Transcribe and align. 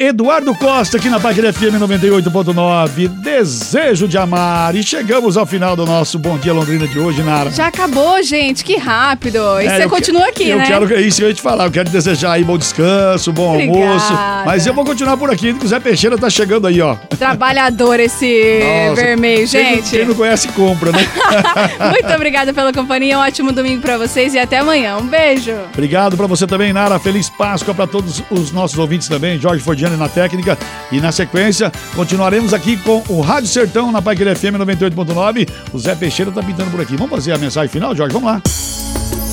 Eduardo 0.00 0.54
Costa 0.54 0.96
aqui 0.96 1.08
na 1.08 1.18
Página 1.18 1.52
FM 1.52 1.74
98.9. 1.80 3.08
Desejo 3.08 4.06
de 4.06 4.16
amar. 4.16 4.76
E 4.76 4.80
chegamos 4.80 5.36
ao 5.36 5.44
final 5.44 5.74
do 5.74 5.84
nosso 5.84 6.20
Bom 6.20 6.38
Dia 6.38 6.52
Londrina 6.52 6.86
de 6.86 7.00
hoje, 7.00 7.20
Nara. 7.20 7.50
Já 7.50 7.66
acabou, 7.66 8.22
gente. 8.22 8.62
Que 8.62 8.76
rápido. 8.76 9.38
E 9.60 9.66
é, 9.66 9.76
você 9.76 9.88
continua 9.88 10.26
que, 10.26 10.44
aqui, 10.44 10.50
eu 10.50 10.58
né? 10.58 10.66
Quero, 10.66 10.94
é 10.94 11.00
isso 11.00 11.16
que 11.16 11.24
eu 11.24 11.28
ia 11.28 11.34
te 11.34 11.42
falar. 11.42 11.64
Eu 11.64 11.72
quero 11.72 11.90
desejar 11.90 12.34
aí 12.34 12.44
bom 12.44 12.56
descanso, 12.56 13.32
bom 13.32 13.54
Obrigada. 13.54 13.80
almoço. 13.80 14.12
Mas 14.46 14.68
eu 14.68 14.72
vou 14.72 14.84
continuar 14.84 15.16
por 15.16 15.32
aqui. 15.32 15.50
O 15.50 15.66
Zé 15.66 15.80
Peixeira 15.80 16.16
tá 16.16 16.30
chegando 16.30 16.68
aí, 16.68 16.80
ó. 16.80 16.94
Trabalhador 17.18 17.98
esse 17.98 18.60
Nossa, 18.88 19.02
vermelho, 19.02 19.48
gente. 19.48 19.90
Quem 19.90 20.04
não, 20.04 20.14
conhece, 20.14 20.46
compra, 20.50 20.92
né? 20.92 21.00
Muito 21.90 22.14
obrigada 22.14 22.52
pela 22.52 22.72
companhia. 22.72 23.18
Um 23.18 23.22
ótimo 23.22 23.50
domingo 23.50 23.82
para 23.82 23.98
vocês 23.98 24.32
e 24.32 24.38
até 24.38 24.58
amanhã. 24.58 24.96
Um 24.96 25.08
beijo. 25.08 25.50
Obrigado 25.72 26.16
para 26.16 26.28
você 26.28 26.46
também, 26.46 26.72
Nara. 26.72 27.00
Feliz 27.00 27.28
Páscoa 27.28 27.74
para 27.74 27.88
todos 27.88 28.22
os 28.30 28.52
nossos 28.52 28.78
ouvintes 28.78 29.08
também. 29.08 29.40
Jorge 29.40 29.60
Fordiano 29.60 29.87
na 29.96 30.08
técnica. 30.08 30.58
E 30.90 31.00
na 31.00 31.12
sequência, 31.12 31.72
continuaremos 31.94 32.52
aqui 32.52 32.76
com 32.76 33.02
o 33.08 33.20
Rádio 33.20 33.48
Sertão 33.48 33.92
na 33.92 34.02
Paiqueira 34.02 34.34
FM 34.34 34.56
98.9. 34.58 35.48
O 35.72 35.78
Zé 35.78 35.94
Peixeira 35.94 36.30
tá 36.30 36.42
pintando 36.42 36.70
por 36.70 36.80
aqui. 36.80 36.96
Vamos 36.96 37.10
fazer 37.10 37.32
a 37.32 37.38
mensagem 37.38 37.68
final, 37.68 37.94
Jorge? 37.94 38.12
Vamos 38.12 38.30
lá. 38.30 38.42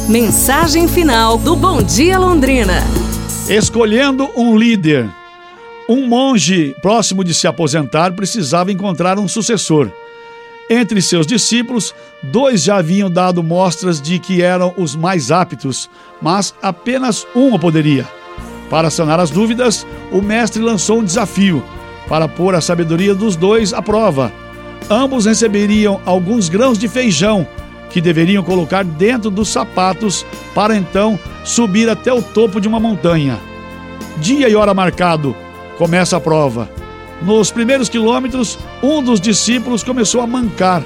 Mensagem 0.08 0.88
final 0.88 1.38
do 1.38 1.56
Bom 1.56 1.82
Dia 1.82 2.20
Londrina. 2.20 2.84
Escolhendo 3.50 4.30
um 4.36 4.58
líder. 4.58 5.10
Um 5.88 6.08
monge 6.08 6.76
próximo 6.82 7.24
de 7.24 7.34
se 7.34 7.48
aposentar 7.48 8.12
precisava 8.14 8.72
encontrar 8.72 9.20
um 9.20 9.28
sucessor. 9.28 9.92
Entre 10.70 11.00
seus 11.00 11.28
discípulos, 11.28 11.94
dois 12.24 12.64
já 12.64 12.78
haviam 12.78 13.10
dado 13.10 13.44
mostras 13.44 14.02
de 14.02 14.18
que 14.18 14.42
eram 14.42 14.74
os 14.78 14.96
mais 14.96 15.32
aptos, 15.32 15.88
mas 16.20 16.56
apenas 16.60 17.26
um 17.36 17.58
poderia. 17.60 18.08
Para 18.68 18.90
sanar 18.90 19.20
as 19.20 19.30
dúvidas, 19.30 19.86
o 20.16 20.22
mestre 20.22 20.62
lançou 20.62 21.00
um 21.00 21.04
desafio 21.04 21.62
para 22.08 22.26
pôr 22.26 22.56
a 22.56 22.62
sabedoria 22.62 23.14
dos 23.14 23.36
dois 23.36 23.74
à 23.74 23.82
prova. 23.82 24.32
Ambos 24.90 25.26
receberiam 25.26 26.00
alguns 26.06 26.48
grãos 26.48 26.78
de 26.78 26.88
feijão 26.88 27.46
que 27.90 28.00
deveriam 28.00 28.42
colocar 28.42 28.86
dentro 28.86 29.30
dos 29.30 29.50
sapatos 29.50 30.26
para 30.54 30.74
então 30.74 31.20
subir 31.44 31.90
até 31.90 32.14
o 32.14 32.22
topo 32.22 32.62
de 32.62 32.68
uma 32.68 32.80
montanha. 32.80 33.38
Dia 34.18 34.48
e 34.48 34.56
hora 34.56 34.74
marcado, 34.74 35.36
começa 35.78 36.16
a 36.16 36.22
prova. 36.22 36.70
Nos 37.22 37.52
primeiros 37.52 37.90
quilômetros, 37.90 38.58
um 38.82 39.04
dos 39.04 39.20
discípulos 39.20 39.84
começou 39.84 40.22
a 40.22 40.28
mancar. 40.28 40.82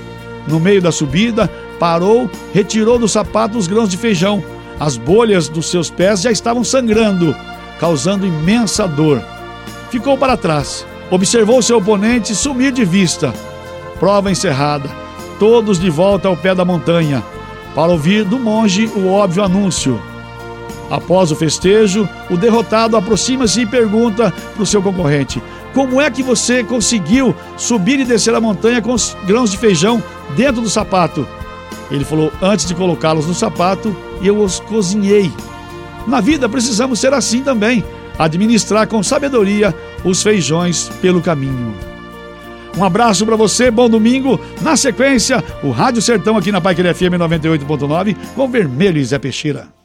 No 0.48 0.60
meio 0.60 0.82
da 0.82 0.92
subida, 0.92 1.48
parou, 1.80 2.28
retirou 2.52 2.98
do 2.98 3.08
sapato 3.08 3.60
os 3.60 3.68
grãos 3.68 3.90
de 3.90 3.98
feijão. 3.98 4.44
As 4.80 4.98
bolhas 4.98 5.48
dos 5.48 5.70
seus 5.70 5.88
pés 5.92 6.22
já 6.22 6.32
estavam 6.32 6.64
sangrando 6.64 7.36
causando 7.80 8.26
imensa 8.26 8.88
dor. 8.88 9.24
Ficou 9.90 10.18
para 10.18 10.38
trás, 10.38 10.86
observou 11.10 11.62
seu 11.62 11.78
oponente 11.78 12.36
sumir 12.36 12.72
de 12.72 12.86
vista. 12.86 13.34
Prova 14.00 14.30
encerrada, 14.30 14.90
todos 15.40 15.80
de 15.80 15.90
volta 15.90 16.28
ao 16.28 16.38
pé 16.38 16.54
da 16.54 16.66
montanha, 16.66 17.24
para 17.74 17.92
ouvir 17.92 18.24
do 18.24 18.38
monge 18.38 18.92
o 18.96 19.08
óbvio 19.08 19.44
anúncio. 19.44 20.00
Após 20.90 21.32
o 21.32 21.36
festejo, 21.36 22.10
o 22.30 22.38
derrotado 22.38 22.98
aproxima-se 22.98 23.62
e 23.62 23.66
pergunta 23.66 24.34
para 24.54 24.64
o 24.64 24.66
seu 24.66 24.82
concorrente: 24.82 25.42
Como 25.74 26.02
é 26.02 26.10
que 26.10 26.24
você 26.24 26.64
conseguiu 26.64 27.36
subir 27.58 28.00
e 28.00 28.06
descer 28.06 28.34
a 28.34 28.42
montanha 28.42 28.82
com 28.82 28.94
os 28.94 29.16
grãos 29.26 29.52
de 29.52 29.58
feijão 29.58 30.04
dentro 30.36 30.62
do 30.62 30.70
sapato? 30.70 31.28
Ele 31.92 32.04
falou: 32.04 32.32
Antes 32.42 32.66
de 32.66 32.74
colocá-los 32.74 33.28
no 33.28 33.36
sapato, 33.36 33.96
eu 34.22 34.42
os 34.42 34.60
cozinhei 34.60 35.32
na 36.10 36.20
vida 36.20 36.50
precisamos 36.50 37.00
ser 37.00 37.14
assim 37.14 37.42
também, 37.42 37.84
administrar 38.18 38.88
com 38.88 39.02
sabedoria 39.02 39.74
os 40.04 40.22
feijões 40.22 40.90
pelo 41.02 41.22
caminho. 41.22 41.74
Um 42.78 42.84
abraço 42.84 43.26
para 43.26 43.36
você, 43.36 43.72
bom 43.72 43.90
domingo. 43.90 44.40
Na 44.62 44.76
sequência, 44.78 45.44
o 45.64 45.72
Rádio 45.72 46.02
Sertão 46.02 46.38
aqui 46.38 46.52
na 46.52 46.62
Pai 46.62 46.76
FM 46.76 47.18
98.9 47.18 48.16
com 48.36 48.50
Vermelho 48.50 49.00
e 49.00 49.06
Zé 49.06 49.18
Peixeira. 49.18 49.79